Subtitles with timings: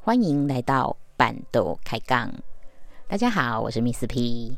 [0.00, 2.32] 欢迎来到办桌开杠。
[3.08, 4.56] 大家好，我是 Miss P。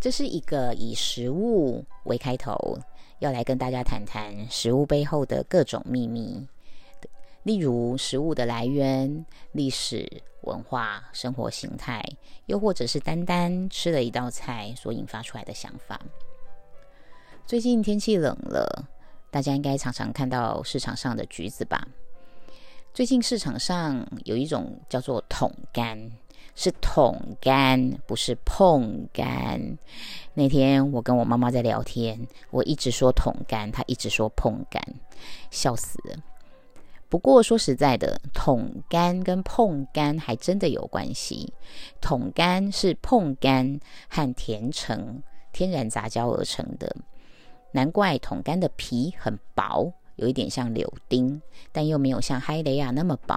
[0.00, 2.78] 这是一个以食物为开头，
[3.20, 6.44] 要来跟大家谈谈食物背后的各种秘密，
[7.44, 12.02] 例如食物的来源、历史、文化、生活形态，
[12.46, 16.00] 又或者是单单吃了一道菜所引发出来的想法。
[17.46, 18.88] 最近天气冷了，
[19.30, 21.86] 大家应该常常看到市场上的橘子吧？
[22.92, 26.10] 最近市场上有一种叫做桶柑，
[26.56, 29.76] 是桶柑，不是碰柑。
[30.34, 34.80] 那天我跟我妈妈在聊天，我一直说桶柑，她一直说碰柑，
[35.52, 36.16] 笑死了。
[37.08, 41.54] 不过说实在的，桶柑跟碰柑还真的有关系。
[42.00, 46.96] 桶柑是碰柑和甜橙天然杂交而成的，
[47.70, 49.92] 难怪桶柑的皮很薄。
[50.20, 51.40] 有一点像柳丁，
[51.72, 53.34] 但又没有像海螺仔那么薄。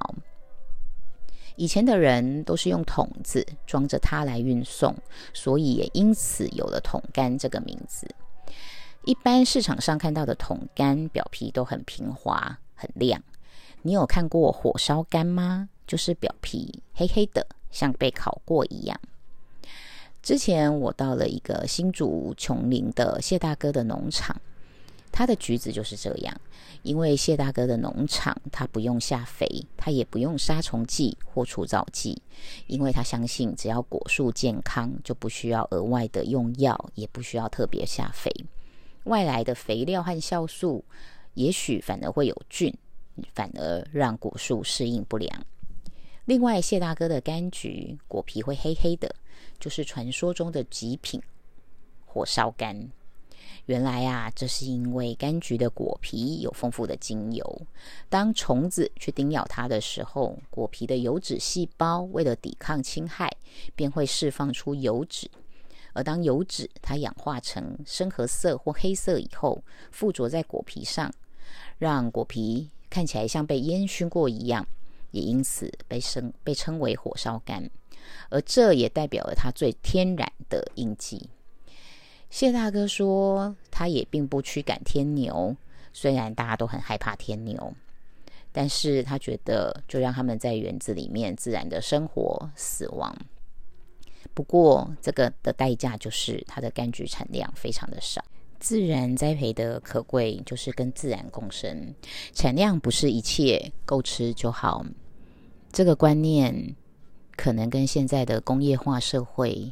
[1.55, 4.93] 以前的人都是用桶子装着它来运送，
[5.33, 8.05] 所以也因此有了桶柑这个名字。
[9.05, 13.23] 一般市场上看到的桶柑表皮都很平滑、很亮。
[13.83, 15.69] 你有看过火烧柑吗？
[15.87, 18.99] 就是表皮黑黑的，像被烤过一样。
[20.21, 24.41] 之前我到了一个新竹琼林的谢大哥的农场。
[25.13, 26.41] 他的橘子就是这样，
[26.81, 29.47] 因为谢大哥的农场，他不用下肥，
[29.77, 32.19] 他也不用杀虫剂或除草剂，
[32.65, 38.33] 因为他相信只要果树健康，就不需要额外的用药，也不需要特别下肥。
[39.03, 40.83] 外来的肥料和酵素，
[41.35, 42.75] 也许反而会有菌，
[43.35, 45.45] 反而让果树适应不良。
[46.25, 49.13] 另外，谢大哥的柑橘果皮会黑黑的，
[49.59, 51.21] 就是传说中的极品
[52.03, 52.87] 火烧柑。
[53.65, 57.61] 原来啊，这是因为柑橘的果皮有丰富的精油。
[58.09, 63.31] 当虫子去叮咬它的时候，果皮的油脂细胞为了抵抗侵害，
[63.73, 65.31] 便会释放出油脂。
[65.93, 71.09] 而当油脂它氧化成深褐色或黑色以后，附着在果皮上，
[71.77, 74.67] 让果皮看起来像被烟熏过一样，
[75.11, 77.69] 也因此被称被称为火烧柑。
[78.29, 81.29] 而这也代表了它最天然的印记。
[82.33, 85.55] 谢大哥说，他也并不驱赶天牛，
[85.93, 87.71] 虽然大家都很害怕天牛，
[88.51, 93.15] 但是他觉得就让他们在园子里面自然的生活、死亡。
[94.33, 98.25] 不过，这个的代价就是他的柑橘产量非常的少。
[98.59, 101.93] 自然栽培的可贵，就是跟自然共生，
[102.33, 104.83] 产量不是一切，够吃就好。
[105.71, 106.75] 这个观念
[107.35, 109.71] 可能跟现在的工业化社会。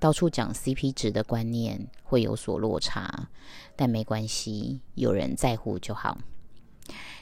[0.00, 3.28] 到处讲 CP 值的观念会有所落差，
[3.76, 6.18] 但没关系，有人在乎就好。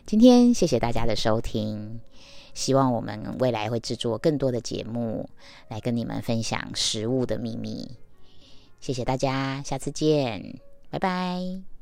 [0.06, 2.00] 今天谢谢大家的收听，
[2.54, 5.28] 希望我们未来会制作更多的节目
[5.68, 7.96] 来跟你们分享食物的秘密。
[8.80, 11.77] 谢谢大家，下次见，拜拜。